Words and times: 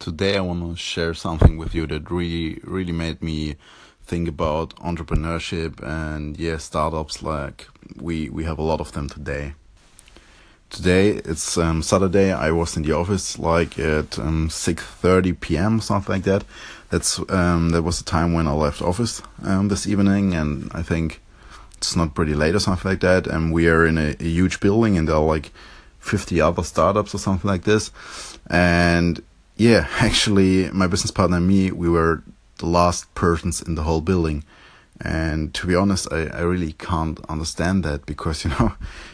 today 0.00 0.38
I 0.38 0.40
want 0.40 0.68
to 0.68 0.76
share 0.76 1.14
something 1.14 1.58
with 1.58 1.74
you 1.74 1.86
that 1.86 2.10
really, 2.10 2.58
really 2.64 2.92
made 2.92 3.22
me 3.22 3.56
think 4.02 4.26
about 4.26 4.74
entrepreneurship 4.76 5.80
and 5.82 6.36
yeah, 6.38 6.56
startups. 6.56 7.22
Like 7.22 7.68
we 7.96 8.28
we 8.30 8.44
have 8.44 8.58
a 8.58 8.62
lot 8.62 8.80
of 8.80 8.92
them 8.92 9.08
today. 9.08 9.54
Today 10.70 11.10
it's 11.10 11.58
um, 11.58 11.82
Saturday. 11.82 12.32
I 12.32 12.50
was 12.50 12.76
in 12.76 12.82
the 12.82 12.92
office 12.92 13.38
like 13.38 13.78
at 13.78 14.18
um, 14.18 14.48
six 14.50 14.82
thirty 14.82 15.34
p.m. 15.34 15.80
something 15.80 16.14
like 16.14 16.24
that. 16.24 16.44
That's 16.88 17.20
um, 17.28 17.70
that 17.70 17.82
was 17.82 17.98
the 17.98 18.04
time 18.04 18.32
when 18.32 18.48
I 18.48 18.52
left 18.52 18.82
office 18.82 19.22
um, 19.44 19.68
this 19.68 19.86
evening, 19.86 20.34
and 20.34 20.70
I 20.72 20.82
think 20.82 21.20
it's 21.76 21.94
not 21.94 22.14
pretty 22.14 22.34
late 22.34 22.54
or 22.54 22.60
something 22.60 22.90
like 22.90 23.00
that. 23.00 23.26
And 23.26 23.52
we 23.52 23.68
are 23.68 23.86
in 23.86 23.98
a, 23.98 24.16
a 24.18 24.24
huge 24.24 24.60
building, 24.60 24.96
and 24.96 25.08
there 25.08 25.16
are 25.16 25.22
like 25.22 25.52
fifty 25.98 26.40
other 26.40 26.64
startups 26.64 27.14
or 27.14 27.18
something 27.18 27.50
like 27.50 27.64
this, 27.64 27.92
and 28.48 29.22
yeah, 29.60 29.86
actually, 29.98 30.70
my 30.70 30.86
business 30.86 31.10
partner 31.10 31.36
and 31.36 31.46
me, 31.46 31.70
we 31.70 31.90
were 31.90 32.22
the 32.58 32.66
last 32.66 33.14
persons 33.14 33.60
in 33.60 33.74
the 33.74 33.82
whole 33.82 34.00
building. 34.00 34.42
And 35.02 35.52
to 35.54 35.66
be 35.66 35.74
honest, 35.74 36.10
I, 36.10 36.28
I 36.28 36.40
really 36.40 36.72
can't 36.72 37.20
understand 37.28 37.84
that 37.84 38.06
because, 38.06 38.44
you 38.44 38.50
know, 38.50 38.72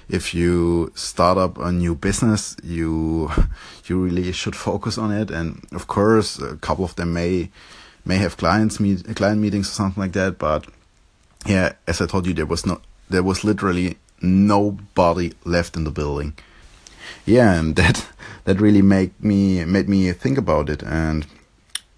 if 0.08 0.34
you 0.34 0.92
start 0.94 1.36
up 1.36 1.58
a 1.58 1.72
new 1.72 1.96
business, 1.96 2.56
you, 2.62 3.28
you 3.86 4.00
really 4.00 4.30
should 4.30 4.54
focus 4.54 4.98
on 4.98 5.10
it. 5.10 5.32
And 5.32 5.66
of 5.72 5.88
course, 5.88 6.38
a 6.38 6.56
couple 6.56 6.84
of 6.84 6.94
them 6.94 7.12
may, 7.12 7.50
may 8.04 8.16
have 8.18 8.36
clients 8.36 8.78
meet, 8.78 9.16
client 9.16 9.40
meetings 9.40 9.68
or 9.68 9.72
something 9.72 10.00
like 10.00 10.12
that. 10.12 10.38
But 10.38 10.66
yeah, 11.44 11.72
as 11.88 12.00
I 12.00 12.06
told 12.06 12.24
you, 12.24 12.34
there 12.34 12.46
was 12.46 12.64
no, 12.64 12.80
there 13.10 13.24
was 13.24 13.42
literally 13.42 13.96
nobody 14.22 15.32
left 15.44 15.76
in 15.76 15.82
the 15.82 15.90
building. 15.90 16.36
Yeah, 17.24 17.58
and 17.58 17.76
that, 17.80 18.06
that 18.44 18.60
really 18.60 18.82
made 18.82 19.12
me 19.22 19.64
made 19.64 19.88
me 19.88 20.12
think 20.12 20.38
about 20.38 20.70
it. 20.70 20.82
And 20.82 21.26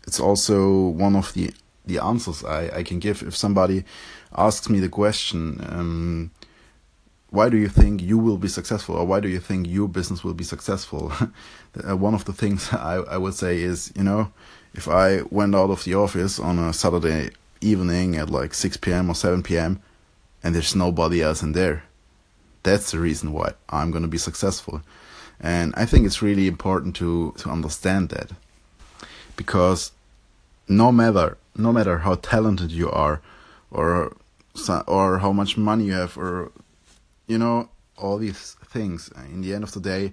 it's 0.06 0.20
also 0.20 0.88
one 0.88 1.16
of 1.16 1.32
the 1.34 1.52
the 1.86 1.98
answers 1.98 2.44
I, 2.44 2.70
I 2.78 2.82
can 2.82 2.98
give. 2.98 3.22
If 3.22 3.36
somebody 3.36 3.84
asks 4.36 4.68
me 4.68 4.78
the 4.78 4.88
question 4.88 5.60
um, 5.68 6.30
why 7.30 7.48
do 7.48 7.56
you 7.56 7.68
think 7.68 8.00
you 8.02 8.16
will 8.18 8.38
be 8.38 8.48
successful 8.48 8.96
or 8.96 9.06
why 9.06 9.20
do 9.20 9.28
you 9.28 9.40
think 9.40 9.66
your 9.66 9.88
business 9.88 10.24
will 10.24 10.34
be 10.34 10.44
successful? 10.44 11.12
Uh, 11.86 11.96
one 11.96 12.14
of 12.14 12.24
the 12.24 12.32
things 12.32 12.68
I, 12.72 12.94
I 12.94 13.18
would 13.18 13.34
say 13.34 13.60
is 13.60 13.92
you 13.94 14.02
know 14.02 14.32
if 14.74 14.88
i 14.88 15.20
went 15.30 15.54
out 15.54 15.70
of 15.70 15.84
the 15.84 15.94
office 15.94 16.40
on 16.40 16.58
a 16.58 16.72
saturday 16.72 17.30
evening 17.60 18.16
at 18.16 18.30
like 18.30 18.52
6 18.54 18.78
p.m 18.78 19.10
or 19.10 19.14
7 19.14 19.42
p.m 19.44 19.80
and 20.42 20.54
there's 20.54 20.74
nobody 20.74 21.22
else 21.22 21.42
in 21.42 21.52
there 21.52 21.84
that's 22.68 22.90
the 22.92 22.98
reason 22.98 23.32
why 23.32 23.52
i'm 23.70 23.90
going 23.90 24.02
to 24.02 24.08
be 24.08 24.18
successful. 24.18 24.82
And 25.40 25.72
I 25.76 25.86
think 25.86 26.04
it's 26.04 26.22
really 26.22 26.46
important 26.46 26.96
to, 26.96 27.32
to 27.38 27.50
understand 27.50 28.08
that. 28.10 28.32
Because 29.36 29.92
no 30.68 30.90
matter 30.92 31.38
no 31.56 31.72
matter 31.72 31.98
how 31.98 32.14
talented 32.16 32.70
you 32.70 32.90
are 32.90 33.20
or 33.70 34.12
or 34.86 35.18
how 35.18 35.32
much 35.32 35.56
money 35.56 35.84
you 35.84 35.92
have 35.92 36.18
or 36.18 36.52
you 37.26 37.38
know 37.38 37.68
all 37.96 38.18
these 38.18 38.56
things 38.64 39.10
in 39.32 39.40
the 39.40 39.54
end 39.54 39.64
of 39.64 39.72
the 39.72 39.80
day 39.80 40.12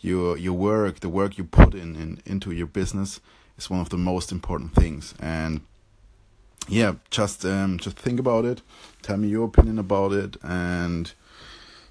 your 0.00 0.38
your 0.38 0.54
work 0.54 1.00
the 1.00 1.08
work 1.08 1.36
you 1.36 1.44
put 1.44 1.74
in, 1.74 1.94
in 1.96 2.18
into 2.24 2.50
your 2.50 2.66
business 2.66 3.20
is 3.58 3.68
one 3.68 3.80
of 3.80 3.90
the 3.90 3.98
most 3.98 4.32
important 4.32 4.74
things. 4.74 5.14
And 5.20 5.60
yeah 6.68 6.94
just 7.10 7.44
um 7.44 7.78
just 7.78 7.96
think 7.96 8.20
about 8.20 8.44
it. 8.44 8.62
Tell 9.02 9.16
me 9.16 9.28
your 9.28 9.46
opinion 9.46 9.78
about 9.78 10.12
it. 10.12 10.36
And 10.42 11.12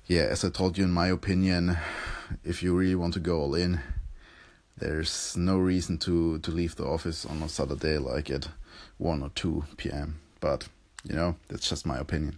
yeah 0.10 0.24
as 0.24 0.44
i 0.44 0.50
told 0.50 0.78
you 0.78 0.84
in 0.84 0.92
my 0.92 1.08
opinion 1.08 1.78
if 2.44 2.64
you 2.64 2.76
really 2.76 2.96
want 2.96 3.14
to 3.14 3.20
go 3.20 3.40
all 3.40 3.56
in, 3.56 3.80
there's 4.78 5.36
no 5.36 5.58
reason 5.58 5.98
to 6.00 6.40
to 6.40 6.52
leave 6.52 6.76
the 6.76 6.86
office 6.86 7.26
on 7.26 7.42
a 7.42 7.50
Saturday 7.50 7.98
like 7.98 8.30
at 8.30 8.50
one 8.98 9.22
or 9.22 9.30
two 9.30 9.64
p.m. 9.78 10.20
But 10.40 10.68
you 11.04 11.16
know, 11.16 11.36
that's 11.48 11.70
just 11.70 11.86
my 11.86 11.98
opinion. 11.98 12.38